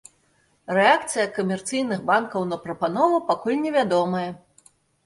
Рэакцыя 0.77 1.27
камерцыйных 1.35 2.01
банкаў 2.09 2.49
на 2.53 2.61
прапанову 2.65 3.25
пакуль 3.33 3.63
невядомая. 3.69 4.29